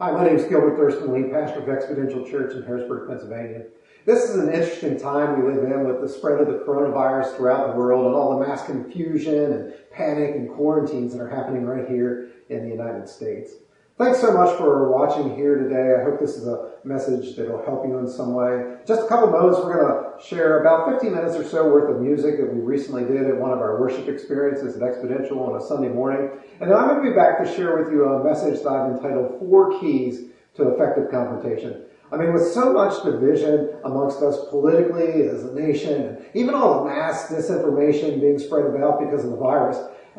[0.00, 3.64] Hi, my name is Gilbert Thurston Lee, pastor of Exponential Church in Harrisburg, Pennsylvania.
[4.06, 7.66] This is an interesting time we live in with the spread of the coronavirus throughout
[7.66, 11.86] the world and all the mass confusion and panic and quarantines that are happening right
[11.86, 13.56] here in the United States.
[14.00, 15.94] Thanks so much for watching here today.
[16.00, 18.76] I hope this is a message that will help you in some way.
[18.86, 22.00] Just a couple moments, we're going to share about 15 minutes or so worth of
[22.00, 25.62] music that we recently did at one of our worship experiences at Exponential on a
[25.62, 26.30] Sunday morning.
[26.62, 28.90] And then I'm going to be back to share with you a message that I've
[28.90, 31.84] entitled Four Keys to Effective Confrontation.
[32.10, 36.84] I mean, with so much division amongst us politically as a nation, and even all
[36.84, 39.76] the mass disinformation being spread about because of the virus,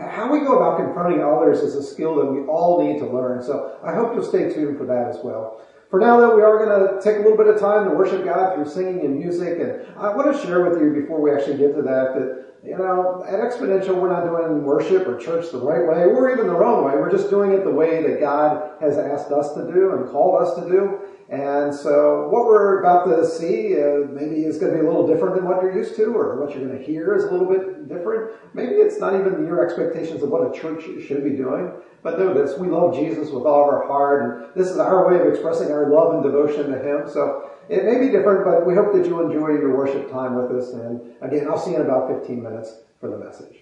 [0.09, 3.43] how we go about confronting others is a skill that we all need to learn.
[3.43, 5.61] So I hope you'll stay tuned for that as well.
[5.89, 8.23] For now, though, we are going to take a little bit of time to worship
[8.23, 9.59] God through singing and music.
[9.59, 12.77] And I want to share with you before we actually get to that that, you
[12.77, 16.53] know, at Exponential, we're not doing worship or church the right way or even the
[16.53, 16.93] wrong way.
[16.93, 20.41] We're just doing it the way that God has asked us to do and called
[20.41, 20.99] us to do.
[21.31, 25.07] And so what we're about to see uh, maybe is going to be a little
[25.07, 27.47] different than what you're used to, or what you're going to hear is a little
[27.47, 28.31] bit different.
[28.53, 31.71] Maybe it's not even your expectations of what a church should be doing.
[32.03, 35.07] But know this, we love Jesus with all of our heart, and this is our
[35.07, 37.09] way of expressing our love and devotion to Him.
[37.09, 40.51] So it may be different, but we hope that you enjoy your worship time with
[40.51, 40.73] us.
[40.73, 43.60] And again, I'll see you in about 15 minutes for the message.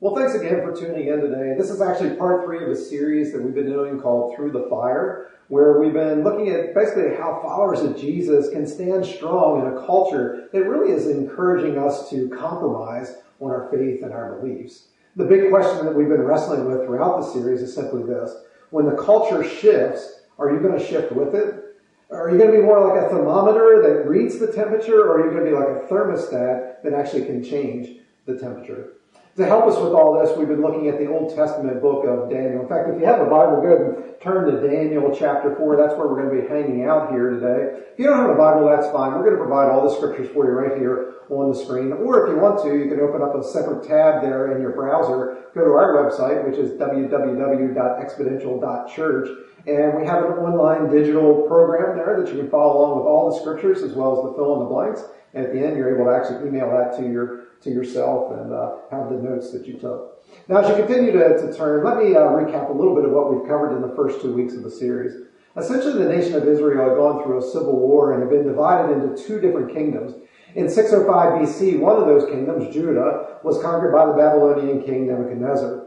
[0.00, 1.56] Well, thanks again for tuning in today.
[1.58, 4.68] This is actually part three of a series that we've been doing called Through the
[4.70, 9.66] Fire, where we've been looking at basically how followers of Jesus can stand strong in
[9.66, 14.86] a culture that really is encouraging us to compromise on our faith and our beliefs.
[15.16, 18.32] The big question that we've been wrestling with throughout the series is simply this.
[18.70, 21.74] When the culture shifts, are you going to shift with it?
[22.12, 25.24] Are you going to be more like a thermometer that reads the temperature, or are
[25.24, 28.92] you going to be like a thermostat that actually can change the temperature?
[29.38, 32.28] To help us with all this, we've been looking at the Old Testament book of
[32.28, 32.62] Daniel.
[32.62, 35.76] In fact, if you have a Bible, go and turn to Daniel chapter 4.
[35.78, 37.86] That's where we're going to be hanging out here today.
[37.94, 39.14] If you don't have a Bible, that's fine.
[39.14, 41.94] We're going to provide all the scriptures for you right here on the screen.
[41.94, 44.74] Or if you want to, you can open up a separate tab there in your
[44.74, 45.46] browser.
[45.54, 49.28] Go to our website, which is www.exponential.church.
[49.70, 53.30] And we have an online digital program there that you can follow along with all
[53.30, 55.06] the scriptures as well as the fill in the blanks.
[55.34, 58.52] And at the end, you're able to actually email that to your to yourself and
[58.52, 60.24] uh, have the notes that you took.
[60.46, 63.10] Now, as you continue to, to turn, let me uh, recap a little bit of
[63.10, 65.26] what we've covered in the first two weeks of the series.
[65.56, 68.92] Essentially, the nation of Israel had gone through a civil war and had been divided
[68.92, 70.14] into two different kingdoms.
[70.54, 75.86] In 605 BC, one of those kingdoms, Judah, was conquered by the Babylonian king Nebuchadnezzar.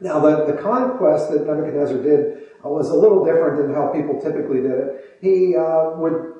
[0.00, 4.20] Now, the, the conquest that Nebuchadnezzar did uh, was a little different than how people
[4.20, 5.18] typically did it.
[5.22, 6.35] He uh, would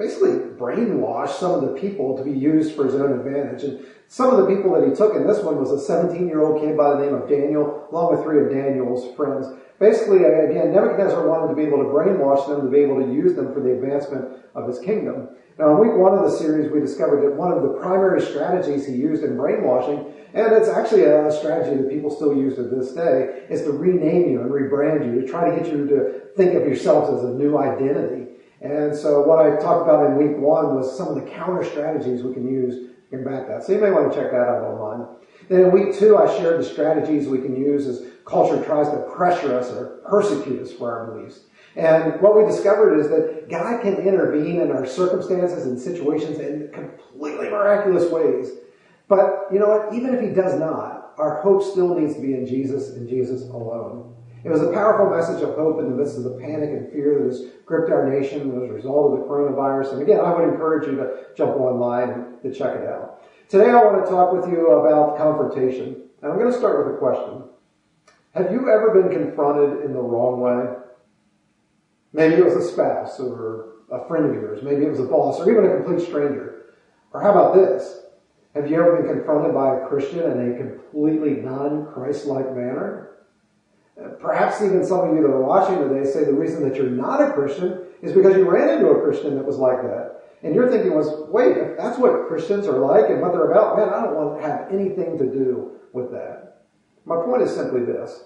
[0.00, 3.62] basically brainwashed some of the people to be used for his own advantage.
[3.64, 6.40] And some of the people that he took in this one was a 17 year
[6.40, 9.46] old kid by the name of Daniel, along with three of Daniel's friends.
[9.78, 13.34] Basically, again, Nebuchadnezzar wanted to be able to brainwash them to be able to use
[13.34, 15.28] them for the advancement of his kingdom.
[15.58, 18.86] Now, in week one of the series, we discovered that one of the primary strategies
[18.86, 22.92] he used in brainwashing, and it's actually a strategy that people still use to this
[22.92, 26.54] day, is to rename you and rebrand you, to try to get you to think
[26.54, 28.29] of yourselves as a new identity.
[28.60, 32.22] And so what I talked about in week one was some of the counter strategies
[32.22, 33.64] we can use to combat that.
[33.64, 35.16] So you may want to check that out online.
[35.48, 38.98] Then in week two, I shared the strategies we can use as culture tries to
[39.14, 41.40] pressure us or persecute us for our beliefs.
[41.76, 46.70] And what we discovered is that God can intervene in our circumstances and situations in
[46.72, 48.50] completely miraculous ways.
[49.08, 49.94] But you know what?
[49.94, 53.42] Even if He does not, our hope still needs to be in Jesus and Jesus
[53.42, 54.14] alone.
[54.42, 57.18] It was a powerful message of hope in the midst of the panic and fear
[57.18, 59.92] that has gripped our nation as a result of the coronavirus.
[59.92, 63.22] And again, I would encourage you to jump online to check it out.
[63.48, 66.08] Today I want to talk with you about confrontation.
[66.22, 67.42] And I'm going to start with a question.
[68.34, 70.76] Have you ever been confronted in the wrong way?
[72.12, 74.62] Maybe it was a spouse or a friend of yours.
[74.62, 76.74] Maybe it was a boss or even a complete stranger.
[77.12, 78.04] Or how about this?
[78.54, 83.09] Have you ever been confronted by a Christian in a completely non-Christ-like manner?
[84.20, 87.20] Perhaps even some of you that are watching today say the reason that you're not
[87.20, 90.22] a Christian is because you ran into a Christian that was like that.
[90.42, 93.76] And your thinking was, wait, if that's what Christians are like and what they're about,
[93.76, 96.62] man, I don't want to have anything to do with that.
[97.04, 98.24] My point is simply this.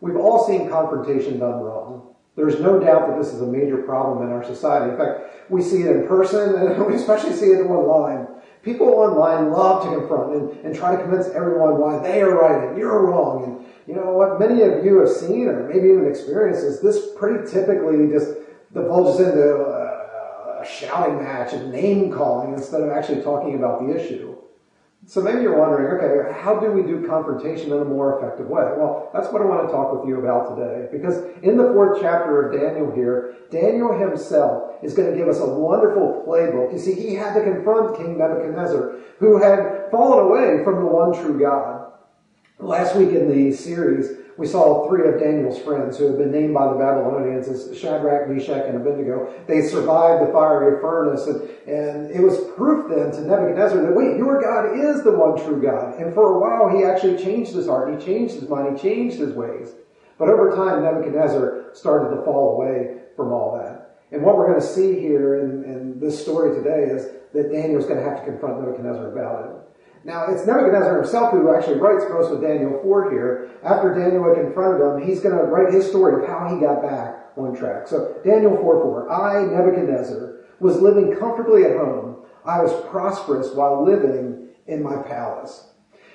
[0.00, 2.14] We've all seen confrontation done wrong.
[2.36, 4.92] There's no doubt that this is a major problem in our society.
[4.92, 8.26] In fact, we see it in person and we especially see it online.
[8.62, 12.68] People online love to confront and, and try to convince everyone why they are right
[12.68, 13.44] and you're wrong.
[13.44, 17.10] And you know what many of you have seen or maybe even experienced is this
[17.16, 18.34] pretty typically just
[18.72, 23.94] divulges into a, a shouting match and name calling instead of actually talking about the
[23.94, 24.34] issue.
[25.06, 28.62] So maybe you're wondering, okay, how do we do confrontation in a more effective way?
[28.76, 30.88] Well, that's what I want to talk with you about today.
[30.90, 35.40] Because in the fourth chapter of Daniel here, Daniel himself is going to give us
[35.40, 36.72] a wonderful playbook.
[36.72, 41.12] You see, he had to confront King Nebuchadnezzar, who had fallen away from the one
[41.12, 41.73] true God.
[42.60, 46.54] Last week in the series, we saw three of Daniel's friends who had been named
[46.54, 49.32] by the Babylonians as Shadrach, Meshach, and Abednego.
[49.48, 54.16] They survived the fiery furnace, and, and it was proof then to Nebuchadnezzar that, wait,
[54.16, 55.98] your God is the one true God.
[56.00, 59.18] And for a while, he actually changed his heart, he changed his mind, he changed
[59.18, 59.72] his ways.
[60.16, 63.98] But over time, Nebuchadnezzar started to fall away from all that.
[64.12, 67.86] And what we're going to see here in, in this story today is that Daniel's
[67.86, 69.63] going to have to confront Nebuchadnezzar about it.
[70.04, 73.50] Now, it's Nebuchadnezzar himself who actually writes most of Daniel 4 here.
[73.64, 76.82] After Daniel had confronted him, he's going to write his story of how he got
[76.82, 77.88] back on track.
[77.88, 79.10] So, Daniel 4 4.
[79.10, 82.24] I, Nebuchadnezzar, was living comfortably at home.
[82.44, 85.68] I was prosperous while living in my palace.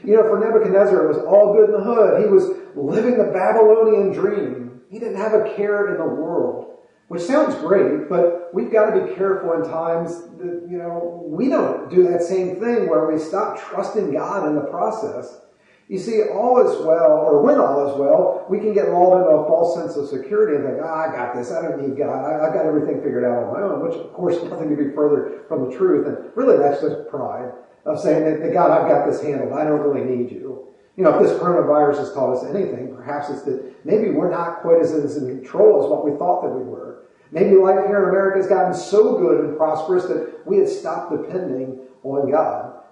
[0.04, 2.22] You know, for Nebuchadnezzar, it was all good in the hood.
[2.22, 4.82] He was living the Babylonian dream.
[4.90, 6.78] He didn't have a care in the world.
[7.08, 11.50] Which sounds great, but we've got to be careful in times that, you know, we
[11.50, 15.42] don't do that same thing where we stop trusting God in the process.
[15.88, 19.30] You see, all is well, or when all is well, we can get lulled into
[19.30, 22.26] a false sense of security and think, ah, I got this, I don't need God,
[22.26, 24.94] I, have got everything figured out on my own, which of course nothing could be
[24.94, 26.06] further from the truth.
[26.06, 27.52] And really that's just pride
[27.86, 30.68] of saying that, that God, I've got this handled, I don't really need you.
[30.96, 34.62] You know, if this coronavirus has taught us anything, perhaps it's that maybe we're not
[34.62, 36.99] quite as, as in control as what we thought that we were.
[37.32, 41.12] Maybe life here in America has gotten so good and prosperous that we had stopped
[41.12, 42.84] depending on God.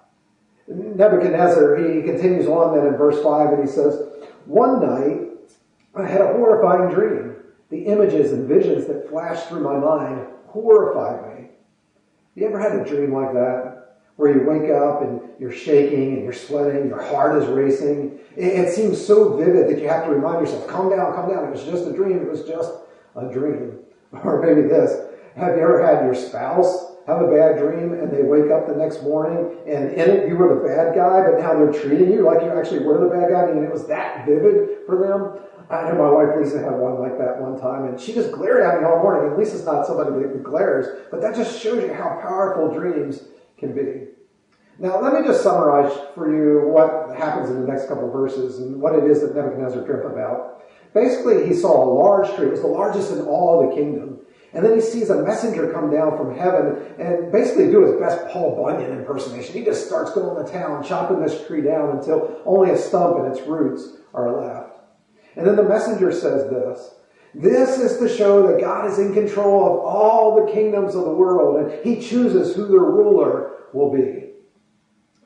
[0.68, 4.02] Nebuchadnezzar, he continues on then in verse 5 and he says,
[4.46, 5.28] One night
[5.96, 7.36] I had a horrifying dream.
[7.70, 11.50] The images and visions that flashed through my mind horrified me.
[12.36, 13.96] You ever had a dream like that?
[14.16, 18.20] Where you wake up and you're shaking and you're sweating, your heart is racing.
[18.36, 21.46] It, it seems so vivid that you have to remind yourself, calm down, calm down.
[21.46, 22.20] It was just a dream.
[22.20, 22.72] It was just
[23.16, 23.80] a dream.
[24.24, 24.92] Or maybe this.
[25.36, 28.76] Have you ever had your spouse have a bad dream and they wake up the
[28.76, 32.24] next morning and in it you were the bad guy, but now they're treating you
[32.24, 35.44] like you actually were the bad guy and it was that vivid for them?
[35.70, 38.64] I know my wife Lisa had one like that one time and she just glared
[38.64, 39.30] at me all morning.
[39.30, 43.24] And Lisa's not somebody that glares, but that just shows you how powerful dreams
[43.58, 44.08] can be.
[44.80, 48.80] Now, let me just summarize for you what happens in the next couple verses and
[48.80, 50.62] what it is that Nebuchadnezzar dreamt about.
[50.98, 52.48] Basically, he saw a large tree.
[52.48, 54.20] It was the largest in all the kingdom.
[54.54, 58.28] And then he sees a messenger come down from heaven and basically do his best
[58.30, 59.54] Paul Bunyan impersonation.
[59.54, 63.32] He just starts going to town, chopping this tree down until only a stump and
[63.32, 64.80] its roots are left.
[65.36, 66.96] And then the messenger says this.
[67.36, 71.14] This is to show that God is in control of all the kingdoms of the
[71.14, 74.32] world and he chooses who their ruler will be.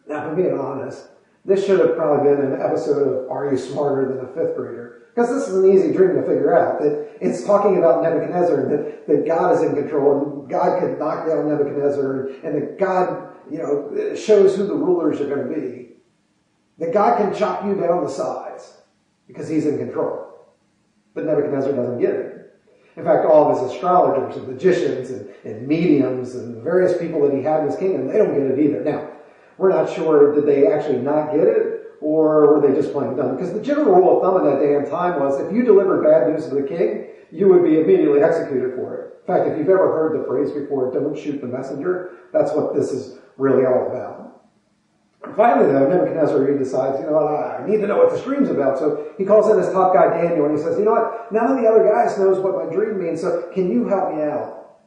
[0.05, 1.07] Now, if I'm being honest,
[1.45, 5.07] this should have probably been an episode of Are You Smarter Than a Fifth Grader?
[5.13, 6.79] Because this is an easy dream to figure out.
[6.79, 10.99] That it's talking about Nebuchadnezzar and that, that God is in control and God could
[10.99, 15.53] knock down Nebuchadnezzar and that God, you know, shows who the rulers are going to
[15.53, 15.89] be.
[16.77, 18.77] That God can chop you down the sides
[19.27, 20.27] because he's in control.
[21.13, 22.41] But Nebuchadnezzar doesn't get it.
[22.95, 27.35] In fact, all of his astrologers and magicians and, and mediums and various people that
[27.35, 28.83] he had in his kingdom, they don't get it either.
[28.83, 29.10] Now,
[29.61, 33.35] we're not sure did they actually not get it or were they just playing dumb?
[33.35, 36.03] Because the general rule of thumb in that day and time was if you delivered
[36.03, 39.21] bad news to the king, you would be immediately executed for it.
[39.21, 42.73] In fact, if you've ever heard the phrase before, don't shoot the messenger, that's what
[42.73, 44.21] this is really all about.
[45.37, 48.49] Finally, though, Nebuchadnezzar, he decides, you know what, I need to know what this dream's
[48.49, 48.79] about.
[48.79, 51.51] So he calls in his top guy, Daniel, and he says, you know what, none
[51.51, 54.79] of the other guys knows what my dream means, so can you help me out?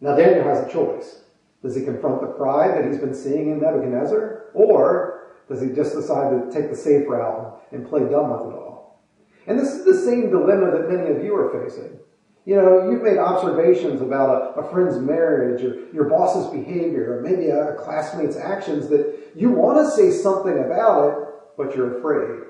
[0.00, 1.21] Now, Daniel has a choice.
[1.62, 4.46] Does he confront the pride that he's been seeing in Nebuchadnezzar?
[4.54, 8.58] Or does he just decide to take the safe route and play dumb with it
[8.58, 9.00] all?
[9.46, 11.98] And this is the same dilemma that many of you are facing.
[12.44, 17.22] You know, you've made observations about a, a friend's marriage or your boss's behavior or
[17.22, 21.98] maybe a, a classmate's actions that you want to say something about it, but you're
[21.98, 22.48] afraid.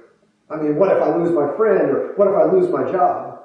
[0.51, 3.42] I mean, what if I lose my friend or what if I lose my job?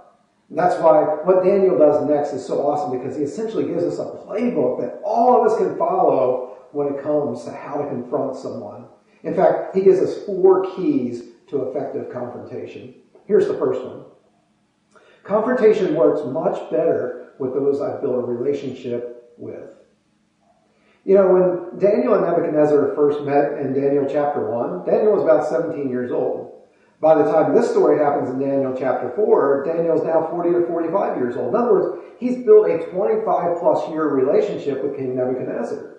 [0.49, 3.99] And that's why what Daniel does next is so awesome because he essentially gives us
[3.99, 8.35] a playbook that all of us can follow when it comes to how to confront
[8.35, 8.85] someone.
[9.23, 12.95] In fact, he gives us four keys to effective confrontation.
[13.25, 14.05] Here's the first one.
[15.23, 19.69] Confrontation works much better with those I've built a relationship with.
[21.03, 25.47] You know, when Daniel and Nebuchadnezzar first met in Daniel chapter 1, Daniel was about
[25.47, 26.46] 17 years old.
[26.99, 31.17] By the time this story happens in Daniel chapter 4, Daniel's now 40 to 45
[31.17, 31.49] years old.
[31.49, 35.97] In other words, he's built a 25 plus year relationship with King Nebuchadnezzar.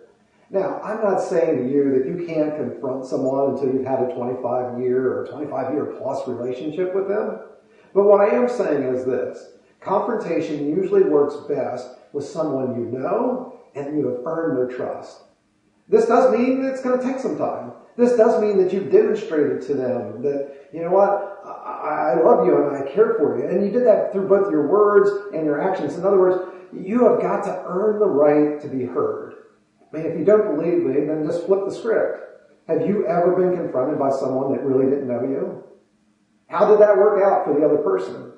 [0.51, 4.15] Now, I'm not saying to you that you can't confront someone until you've had a
[4.15, 7.39] 25 year or 25 year plus relationship with them.
[7.95, 9.53] But what I am saying is this.
[9.81, 15.21] Confrontation usually works best with someone you know and you have earned their trust.
[15.89, 17.73] This does mean that it's going to take some time.
[17.97, 22.47] This does mean that you've demonstrated to them that, you know what, I, I love
[22.47, 23.49] you and I care for you.
[23.49, 25.97] And you did that through both your words and your actions.
[25.97, 29.35] In other words, you have got to earn the right to be heard.
[29.81, 32.21] I mean, if you don't believe me, then just flip the script.
[32.69, 35.65] Have you ever been confronted by someone that really didn't know you?
[36.49, 38.33] How did that work out for the other person?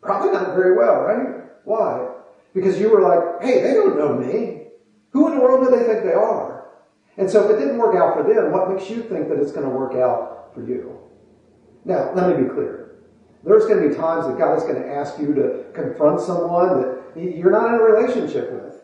[0.00, 1.44] Probably not very well, right?
[1.64, 2.08] Why?
[2.54, 4.68] Because you were like, hey, they don't know me.
[5.10, 6.68] Who in the world do they think they are?
[7.16, 9.52] And so if it didn't work out for them, what makes you think that it's
[9.52, 11.05] going to work out for you?
[11.86, 12.96] Now, let me be clear.
[13.44, 16.80] There's going to be times that God is going to ask you to confront someone
[16.80, 18.82] that you're not in a relationship with.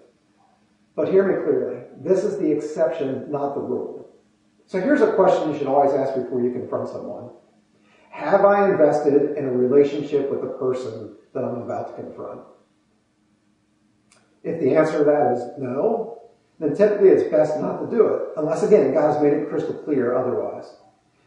[0.94, 1.82] But hear me clearly.
[2.00, 4.08] This is the exception, not the rule.
[4.66, 7.30] So here's a question you should always ask before you confront someone.
[8.10, 12.42] Have I invested in a relationship with the person that I'm about to confront?
[14.44, 16.20] If the answer to that is no,
[16.60, 19.74] then typically it's best not to do it, unless again, God has made it crystal
[19.74, 20.76] clear otherwise.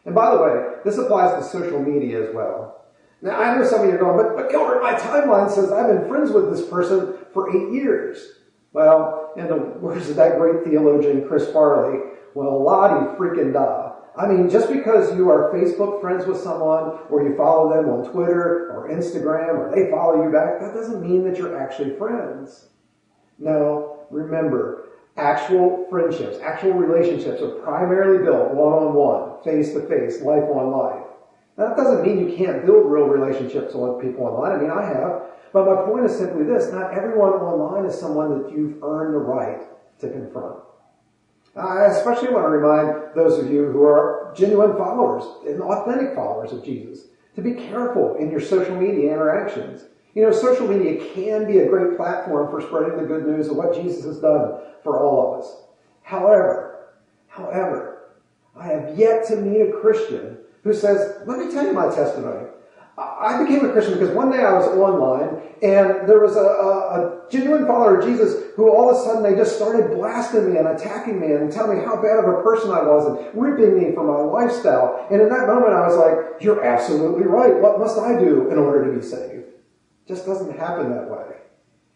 [0.06, 2.84] And by the way, this applies to social media as well.
[3.20, 5.88] Now, I know some of you are going, but, but Gilbert, my timeline says I've
[5.88, 8.24] been friends with this person for eight years.
[8.72, 12.00] Well, in the words of that great theologian, Chris Farley,
[12.34, 13.94] well, lottie freaking da.
[14.16, 18.10] I mean, just because you are Facebook friends with someone, or you follow them on
[18.10, 22.68] Twitter or Instagram, or they follow you back, that doesn't mean that you're actually friends.
[23.38, 24.85] No, remember,
[25.16, 31.06] actual friendships, actual relationships are primarily built one-on-one, face-to-face, life-on-life.
[31.56, 34.52] That doesn't mean you can't build real relationships with people online.
[34.52, 35.22] I mean, I have.
[35.52, 36.70] But my point is simply this.
[36.70, 39.62] Not everyone online is someone that you've earned the right
[40.00, 40.58] to confront.
[41.56, 46.52] I especially want to remind those of you who are genuine followers and authentic followers
[46.52, 49.84] of Jesus to be careful in your social media interactions.
[50.16, 53.56] You know, social media can be a great platform for spreading the good news of
[53.58, 55.56] what Jesus has done for all of us.
[56.02, 56.94] However,
[57.28, 58.14] however,
[58.56, 62.48] I have yet to meet a Christian who says, let me tell you my testimony.
[62.96, 66.70] I became a Christian because one day I was online and there was a, a,
[66.96, 70.58] a, genuine follower of Jesus who all of a sudden they just started blasting me
[70.58, 73.78] and attacking me and telling me how bad of a person I was and ripping
[73.78, 75.06] me for my lifestyle.
[75.10, 77.54] And in that moment I was like, you're absolutely right.
[77.54, 79.35] What must I do in order to be saved?
[80.06, 81.36] Just doesn't happen that way.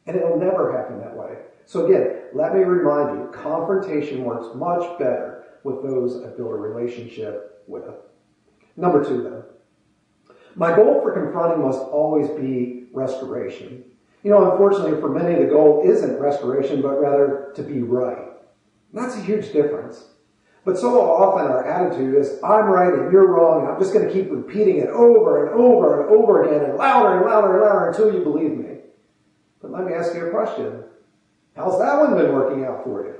[0.06, 1.36] And it'll never happen that way.
[1.66, 6.56] So again, let me remind you, confrontation works much better with those I build a
[6.56, 7.84] relationship with.
[8.76, 9.42] Number two, then.
[10.56, 13.84] My goal for confronting must always be restoration.
[14.22, 18.26] You know, unfortunately, for many, the goal isn't restoration, but rather to be right.
[18.92, 20.04] That's a huge difference.
[20.70, 24.06] But so often our attitude is, I'm right and you're wrong, and I'm just going
[24.06, 27.64] to keep repeating it over and over and over again and louder and louder and
[27.64, 28.78] louder until you believe me.
[29.60, 30.84] But let me ask you a question.
[31.56, 33.14] How's that one been working out for you?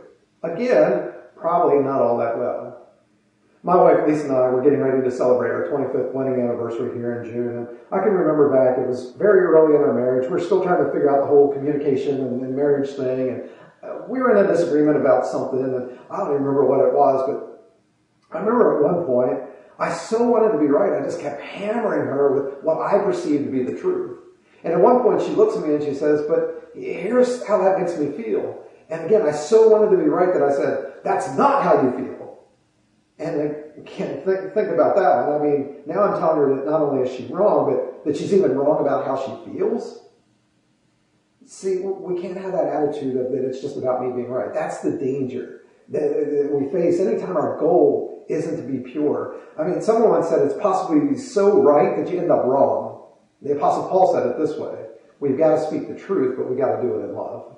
[0.45, 2.87] Again, probably not all that well.
[3.65, 7.21] My wife Lisa and I were getting ready to celebrate our 25th wedding anniversary here
[7.21, 10.31] in June, and I can remember back, it was very early in our marriage.
[10.31, 13.51] We're still trying to figure out the whole communication and, and marriage thing, and
[13.83, 16.93] uh, we were in a disagreement about something, and I don't even remember what it
[16.93, 19.41] was, but I remember at one point,
[19.79, 23.45] I so wanted to be right, I just kept hammering her with what I perceived
[23.47, 24.19] to be the truth.
[24.63, 27.81] And at one point, she looks at me and she says, But here's how that
[27.81, 28.63] makes me feel.
[28.91, 31.93] And again, I so wanted to be right that I said, That's not how you
[31.93, 32.21] feel.
[33.19, 33.41] And
[33.79, 35.41] again, think, think about that one.
[35.41, 38.35] I mean, now I'm telling her that not only is she wrong, but that she's
[38.35, 40.10] even wrong about how she feels.
[41.51, 44.55] See, we can't have that attitude of that it's just about me being right.
[44.55, 49.35] That's the danger that we face anytime our goal isn't to be pure.
[49.59, 52.45] I mean, someone once said it's possible to be so right that you end up
[52.45, 53.05] wrong.
[53.43, 54.87] The Apostle Paul said it this way.
[55.19, 57.57] We've got to speak the truth, but we've got to do it in love.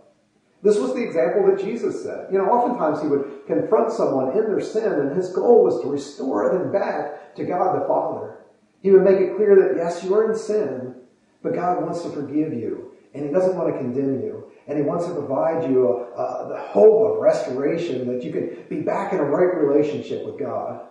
[0.63, 2.29] This was the example that Jesus said.
[2.33, 5.89] You know, oftentimes he would confront someone in their sin, and his goal was to
[5.89, 8.39] restore them back to God the Father.
[8.81, 10.95] He would make it clear that, yes, you are in sin,
[11.43, 14.51] but God wants to forgive you, and he doesn't want to condemn you.
[14.67, 18.81] And he wants to provide you a, the hope of restoration that you can be
[18.81, 20.87] back in a right relationship with God.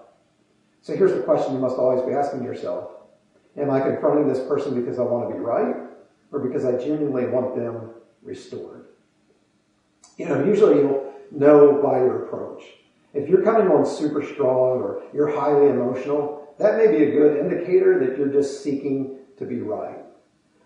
[0.81, 2.91] So here's the question you must always be asking yourself.
[3.57, 5.75] Am I confronting this person because I want to be right
[6.31, 8.85] or because I genuinely want them restored?
[10.17, 12.63] You know, usually you'll know by your approach.
[13.13, 17.37] If you're coming on super strong or you're highly emotional, that may be a good
[17.37, 20.00] indicator that you're just seeking to be right.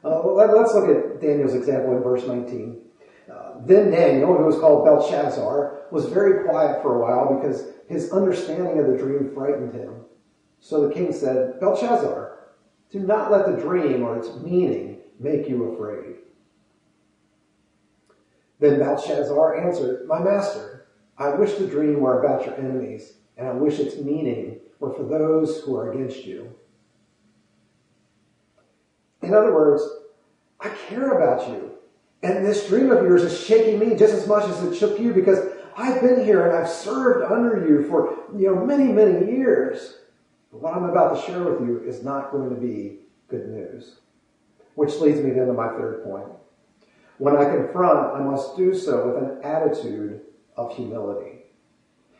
[0.06, 2.80] Uh, let, us look at Daniel's example in verse 19.
[3.32, 8.12] Uh, then Daniel, who was called Belshazzar, was very quiet for a while because his
[8.12, 9.96] understanding of the dream frightened him.
[10.60, 12.38] So the king said, Belshazzar,
[12.92, 16.18] do not let the dream or its meaning make you afraid.
[18.60, 20.86] Then Belshazzar answered, My master,
[21.18, 25.04] I wish the dream were about your enemies, and I wish its meaning were for
[25.04, 26.54] those who are against you.
[29.25, 29.84] In other words,
[30.60, 31.72] I care about you.
[32.24, 35.13] And this dream of yours is shaking me just as much as it shook you
[35.13, 35.39] because
[35.77, 39.98] I've been here and I've served under you for, you know, many, many years.
[40.51, 43.98] But what I'm about to share with you is not going to be good news.
[44.75, 46.27] Which leads me then to my third point.
[47.17, 50.22] When I confront, I must do so with an attitude
[50.58, 51.44] of humility.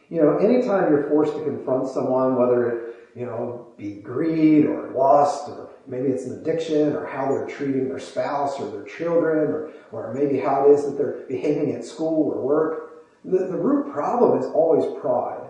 [0.10, 4.92] You know, anytime you're forced to confront someone, whether it, you know, be greed or
[4.92, 9.48] lust or maybe it's an addiction or how they're treating their spouse or their children
[9.48, 13.58] or, or maybe how it is that they're behaving at school or work, the, the
[13.58, 15.50] root problem is always pride.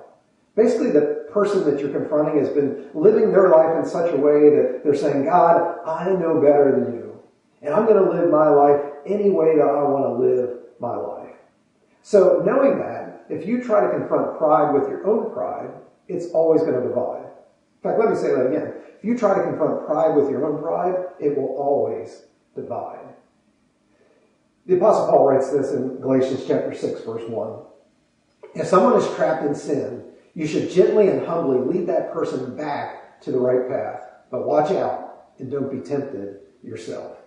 [0.56, 4.50] Basically, the person that you're confronting has been living their life in such a way
[4.50, 7.22] that they're saying, God, I know better than you.
[7.62, 10.96] And I'm going to live my life any way that I want to live my
[10.96, 11.36] life.
[12.04, 15.72] So knowing that, if you try to confront pride with your own pride,
[16.08, 17.25] it's always going to divide.
[17.86, 18.74] In fact, let me say that again.
[18.98, 22.24] If you try to confront pride with your own pride, it will always
[22.56, 23.13] divide.
[24.65, 27.60] The apostle Paul writes this in Galatians chapter 6 verse 1.
[28.56, 33.22] If someone is trapped in sin, you should gently and humbly lead that person back
[33.22, 34.01] to the right path.
[34.32, 37.18] But watch out and don't be tempted yourself.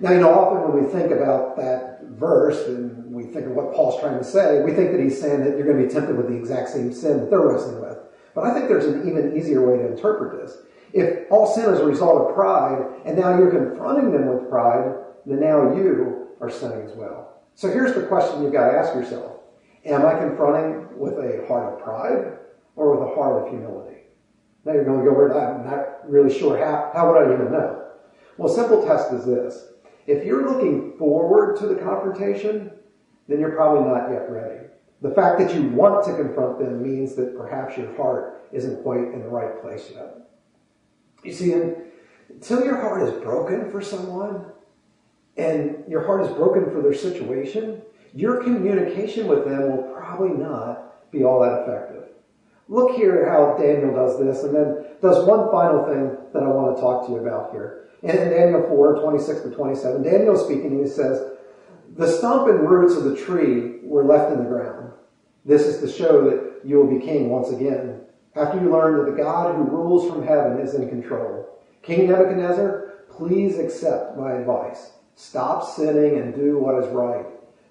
[0.00, 3.72] Now, you know, often when we think about that verse and we think of what
[3.72, 6.16] Paul's trying to say, we think that he's saying that you're going to be tempted
[6.16, 7.98] with the exact same sin that they're wrestling with.
[8.34, 10.58] But I think there's an even easier way to interpret this.
[10.92, 14.94] If all sin is a result of pride, and now you're confronting them with pride,
[15.26, 17.42] then now you are sinning as well.
[17.54, 19.40] So here's the question you've got to ask yourself.
[19.84, 22.38] Am I confronting with a heart of pride
[22.76, 23.98] or with a heart of humility?
[24.64, 27.84] Now you're going to go, I'm not really sure how, how would I even know?
[28.36, 29.72] Well, simple test is this.
[30.06, 32.70] If you're looking forward to the confrontation,
[33.28, 34.66] then you're probably not yet ready.
[35.02, 39.00] The fact that you want to confront them means that perhaps your heart isn't quite
[39.00, 40.28] in the right place yet.
[41.24, 44.46] You see, until your heart is broken for someone
[45.36, 47.82] and your heart is broken for their situation,
[48.14, 52.04] your communication with them will probably not be all that effective.
[52.68, 56.46] Look here at how Daniel does this and then does one final thing that I
[56.46, 57.88] want to talk to you about here.
[58.04, 61.32] And in Daniel 4, 26 to 27, Daniel speaking, he says,
[61.96, 64.91] The stump and roots of the tree were left in the ground.
[65.44, 68.00] This is to show that you will be king once again,
[68.34, 71.48] after you learn that the God who rules from heaven is in control.
[71.82, 74.92] King Nebuchadnezzar, please accept my advice.
[75.16, 77.26] Stop sinning and do what is right.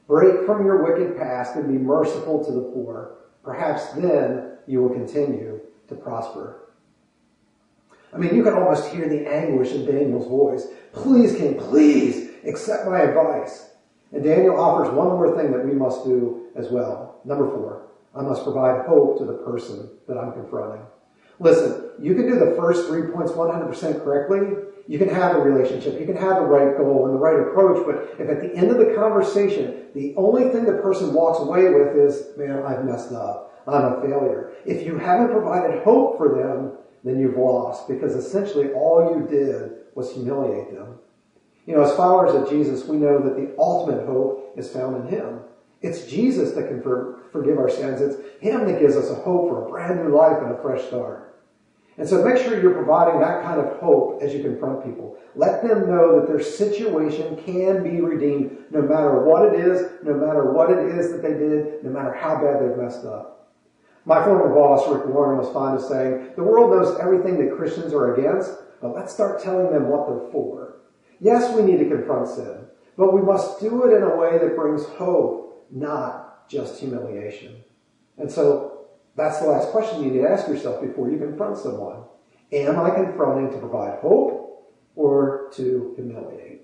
[0.08, 3.16] Break from your wicked past and be merciful to the poor.
[3.44, 6.58] Perhaps then you will continue to prosper.
[8.14, 10.68] I mean, you can almost hear the anguish in Daniel's voice.
[10.92, 13.70] Please, King, please accept my advice.
[14.12, 17.11] And Daniel offers one more thing that we must do as well.
[17.26, 20.86] Number four, I must provide hope to the person that I'm confronting.
[21.40, 24.58] Listen, you can do the first three points 100% correctly.
[24.88, 26.00] You can have a relationship.
[26.00, 27.86] You can have the right goal and the right approach.
[27.86, 31.70] But if at the end of the conversation, the only thing the person walks away
[31.70, 33.52] with is, man, I've messed up.
[33.68, 34.52] I'm a failure.
[34.66, 39.72] If you haven't provided hope for them, then you've lost because essentially all you did
[39.96, 41.00] was humiliate them.
[41.66, 45.08] You know, as followers of Jesus, we know that the ultimate hope is found in
[45.08, 45.40] Him.
[45.82, 48.02] It's Jesus that can for, forgive our sins.
[48.02, 50.84] It's Him that gives us a hope for a brand new life and a fresh
[50.88, 51.32] start.
[51.98, 55.18] And so make sure you're providing that kind of hope as you confront people.
[55.36, 60.14] Let them know that their situation can be redeemed no matter what it is, no
[60.14, 63.50] matter what it is that they did, no matter how bad they've messed up.
[64.06, 67.94] My former boss, Rick Warren, was fond of saying, the world knows everything that Christians
[67.94, 70.78] are against, but let's start telling them what they're for.
[71.20, 72.66] Yes, we need to confront sin,
[72.98, 75.41] but we must do it in a way that brings hope,
[75.72, 77.64] not just humiliation.
[78.18, 82.04] And so that's the last question you need to ask yourself before you confront someone.
[82.52, 86.62] Am I confronting to provide hope or to humiliate?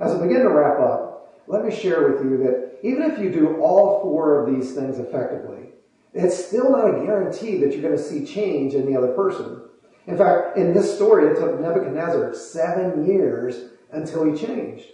[0.00, 3.32] As I begin to wrap up, let me share with you that even if you
[3.32, 5.70] do all four of these things effectively,
[6.14, 9.62] it's still not a guarantee that you're going to see change in the other person.
[10.06, 14.86] In fact, in this story, it took Nebuchadnezzar seven years until he changed.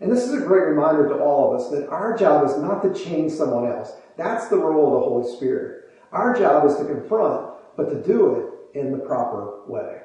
[0.00, 2.82] And this is a great reminder to all of us that our job is not
[2.82, 3.92] to change someone else.
[4.16, 5.90] That's the role of the Holy Spirit.
[6.12, 8.36] Our job is to confront, but to do
[8.72, 10.00] it in the proper way.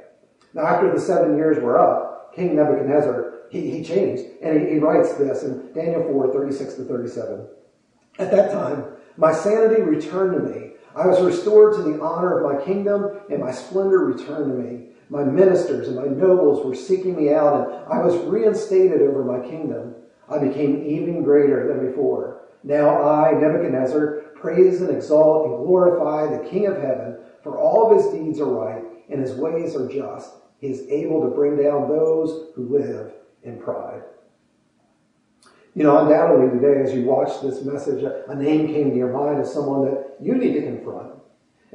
[0.54, 4.24] Now, after the seven years were up, King Nebuchadnezzar he, he changed.
[4.42, 7.48] And he, he writes this in Daniel 4, 36 to 37.
[8.20, 8.86] At that time,
[9.18, 10.72] my sanity returned to me.
[10.96, 14.88] I was restored to the honor of my kingdom, and my splendor returned to me.
[15.10, 19.48] My ministers and my nobles were seeking me out, and I was reinstated over my
[19.48, 19.96] kingdom.
[20.30, 22.42] I became even greater than before.
[22.64, 27.98] Now I, Nebuchadnezzar, praise and exalt and glorify the King of heaven, for all of
[27.98, 30.32] his deeds are right, and his ways are just.
[30.60, 33.14] He is able to bring down those who live
[33.44, 34.02] in pride.
[35.76, 39.42] You know, undoubtedly today, as you watch this message, a name came to your mind
[39.42, 41.12] as someone that you need to confront.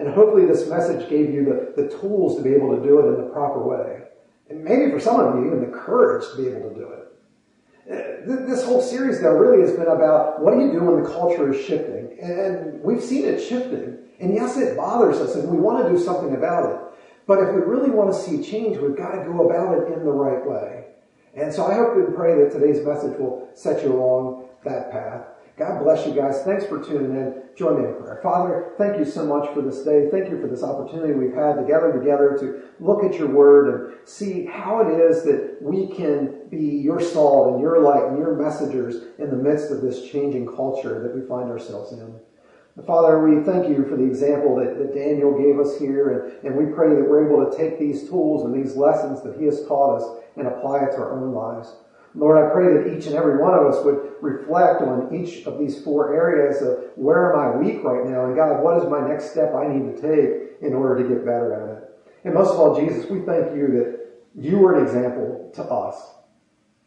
[0.00, 3.08] And hopefully this message gave you the, the tools to be able to do it
[3.14, 4.00] in the proper way.
[4.48, 8.46] And maybe for some of you, even the courage to be able to do it.
[8.48, 11.52] This whole series, though, really has been about what do you do when the culture
[11.52, 12.18] is shifting?
[12.18, 13.98] And we've seen it shifting.
[14.18, 16.80] And yes, it bothers us and we want to do something about it.
[17.26, 20.02] But if we really want to see change, we've got to go about it in
[20.02, 20.86] the right way.
[21.36, 25.19] And so I hope and pray that today's message will set you along that path.
[25.90, 26.42] Bless you guys.
[26.44, 27.42] Thanks for tuning in.
[27.57, 28.20] Join me in prayer.
[28.22, 30.09] Father, thank you so much for this day.
[30.09, 33.74] Thank you for this opportunity we've had to gather together to look at your word
[33.74, 38.18] and see how it is that we can be your salt and your light and
[38.18, 42.14] your messengers in the midst of this changing culture that we find ourselves in.
[42.87, 46.57] Father, we thank you for the example that, that Daniel gave us here, and, and
[46.57, 49.66] we pray that we're able to take these tools and these lessons that he has
[49.66, 51.74] taught us and apply it to our own lives.
[52.14, 55.58] Lord, I pray that each and every one of us would reflect on each of
[55.58, 58.26] these four areas of where am I weak right now?
[58.26, 61.24] And God, what is my next step I need to take in order to get
[61.24, 61.90] better at it?
[62.24, 64.00] And most of all, Jesus, we thank you that
[64.34, 65.96] you were an example to us,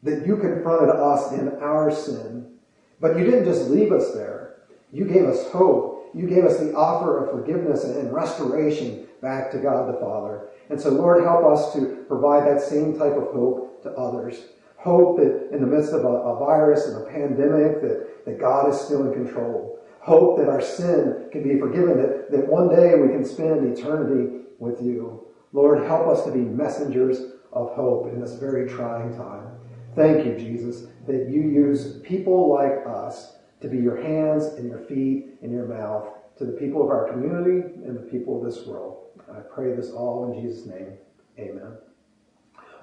[0.04, 2.52] that you confronted us in our sin,
[3.00, 4.64] but you didn't just leave us there.
[4.92, 6.12] You gave us hope.
[6.14, 10.50] You gave us the offer of forgiveness and restoration back to God the Father.
[10.70, 14.44] And so, Lord, help us to provide that same type of hope to others.
[14.84, 18.70] Hope that in the midst of a, a virus and a pandemic that, that God
[18.70, 19.80] is still in control.
[20.02, 24.40] Hope that our sin can be forgiven, that, that one day we can spend eternity
[24.60, 25.26] with you.
[25.54, 27.22] Lord, help us to be messengers
[27.54, 29.48] of hope in this very trying time.
[29.96, 34.80] Thank you, Jesus, that you use people like us to be your hands and your
[34.80, 38.66] feet and your mouth to the people of our community and the people of this
[38.66, 39.06] world.
[39.34, 40.98] I pray this all in Jesus' name.
[41.40, 41.78] Amen.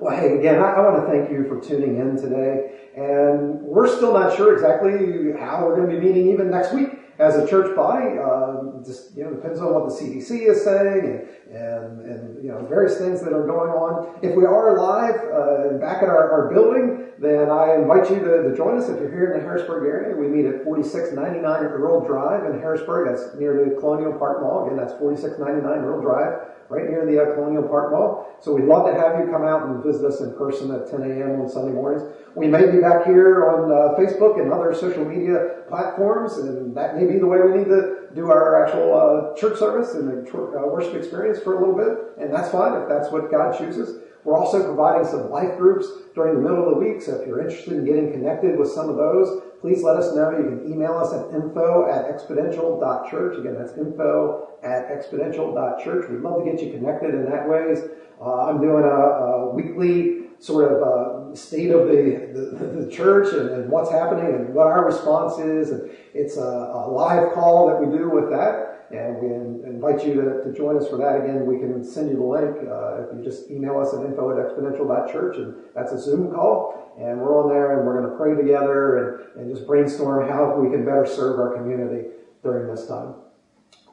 [0.00, 2.88] Well, hey, again, I, I, want to thank you for tuning in today.
[2.96, 6.88] And we're still not sure exactly how we're going to be meeting even next week
[7.18, 8.16] as a church body.
[8.16, 12.48] Um, just, you know, depends on what the CDC is saying and, and, and, you
[12.48, 14.16] know, various things that are going on.
[14.22, 18.48] If we are live uh, back at our, our building, then I invite you to,
[18.48, 20.16] to, join us if you're here in the Harrisburg area.
[20.16, 23.12] We meet at 4699 Earl Drive in Harrisburg.
[23.12, 24.64] That's near the Colonial Park Mall.
[24.64, 28.32] Again, that's 4699 Earl Drive right near the uh, Colonial Park Mall.
[28.40, 31.02] So we'd love to have you come out and visit us in person at 10
[31.02, 31.42] a.m.
[31.42, 32.08] on Sunday mornings.
[32.36, 36.96] We may be back here on uh, Facebook and other social media platforms, and that
[36.96, 40.66] may be the way we need to do our actual uh, church service and uh,
[40.66, 44.02] worship experience for a little bit, and that's fine if that's what God chooses.
[44.22, 47.40] We're also providing some life groups during the middle of the week, so if you're
[47.40, 50.30] interested in getting connected with some of those, please let us know.
[50.30, 53.38] You can email us at info at exponential.church.
[53.38, 56.10] Again, that's info at exponential.church.
[56.10, 57.80] We'd love to get you connected in that ways.
[58.20, 63.32] Uh, I'm doing a, a, weekly sort of uh, state of the, the, the church
[63.34, 65.70] and, and, what's happening and what our response is.
[65.70, 68.79] And it's a, a live call that we do with that.
[68.90, 69.28] And we
[69.70, 71.22] invite you to, to join us for that.
[71.22, 74.34] Again, we can send you the link uh, if you just email us at info
[74.34, 76.92] at exponential.church, and that's a Zoom call.
[76.98, 80.58] And we're on there, and we're going to pray together and, and just brainstorm how
[80.58, 82.08] we can better serve our community
[82.42, 83.14] during this time.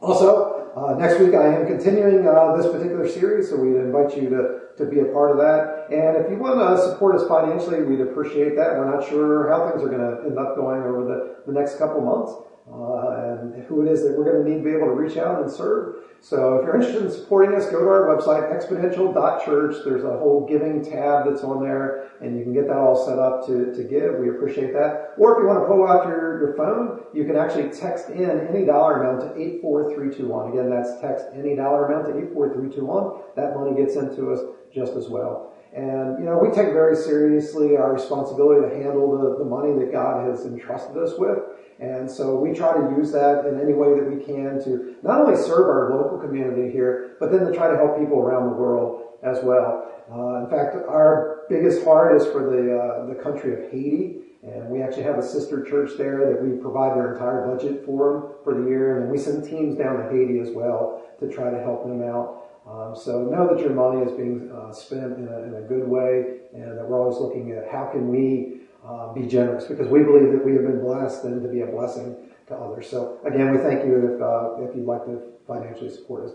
[0.02, 4.30] Also, uh, next week I am continuing uh, this particular series, so we'd invite you
[4.30, 5.94] to, to be a part of that.
[5.94, 8.74] And if you want to support us financially, we'd appreciate that.
[8.78, 11.78] We're not sure how things are going to end up going over the, the next
[11.78, 12.34] couple months
[12.72, 15.16] Uh, and who it is that we're going to need to be able to reach
[15.16, 16.04] out and serve.
[16.20, 19.76] So if you're interested in supporting us, go to our website, exponential.church.
[19.86, 23.20] There's a whole giving tab that's on there, and you can get that all set
[23.20, 24.16] up to, to give.
[24.20, 25.14] We appreciate that.
[25.18, 28.48] Or if you want to pull out your, your phone, you can actually text in
[28.48, 30.52] any dollar amount to 84321.
[30.52, 33.32] Again, that's text any dollar amount to 84321.
[33.38, 34.42] That money gets into us
[34.74, 35.54] just as well.
[35.74, 39.92] And, you know, we take very seriously our responsibility to handle the, the money that
[39.92, 41.40] God has entrusted us with.
[41.80, 45.22] And so we try to use that in any way that we can to not
[45.22, 48.56] only serve our local community here, but then to try to help people around the
[48.56, 49.94] world as well.
[50.12, 54.18] Uh, in fact, our biggest heart is for the, uh, the country of Haiti.
[54.44, 58.14] And we actually have a sister church there that we provide their entire budget for
[58.14, 58.96] them for the year.
[58.96, 62.02] And then we send teams down to Haiti as well to try to help them
[62.02, 62.48] out.
[62.68, 65.88] Um, so know that your money is being uh, spent in a, in a, good
[65.88, 70.04] way, and that we're always looking at how can we uh, be generous because we
[70.04, 72.16] believe that we have been blessed and to be a blessing
[72.48, 72.90] to others.
[72.90, 76.32] So again, we thank you if uh, if you'd like to financially support us.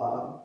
[0.00, 0.40] Um,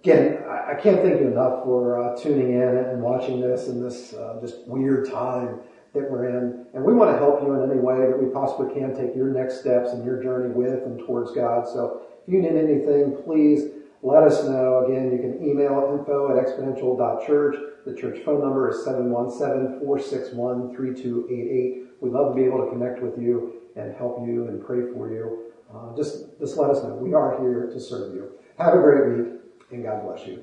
[0.00, 4.14] again, I, can't thank you enough for uh, tuning in and watching this in this
[4.14, 5.60] uh, just weird time
[5.94, 6.66] that we're in.
[6.74, 9.28] And we want to help you in any way that we possibly can take your
[9.28, 11.66] next steps in your journey with and towards God.
[11.66, 13.70] So if you need anything, please
[14.02, 14.84] let us know.
[14.84, 17.56] Again, you can email info at exponential.church.
[17.86, 21.86] The church phone number is 717-461-3288.
[22.00, 25.12] We'd love to be able to connect with you and help you and pray for
[25.12, 25.52] you.
[25.72, 26.96] Uh, just, just let us know.
[26.96, 28.32] We are here to serve you.
[28.58, 29.28] Have a great week,
[29.70, 30.42] and God bless you.